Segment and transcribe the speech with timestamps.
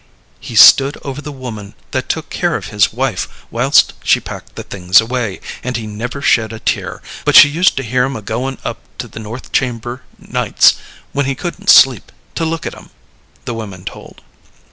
[0.39, 4.63] "He stood over the woman that took care of his wife whilst she packed the
[4.63, 8.23] things away, and he never shed a tear, but she used to hear him a
[8.23, 10.73] goin' up to the north chamber nights,
[11.11, 12.89] when he couldn't sleep, to look at 'em,"
[13.45, 14.23] the women told.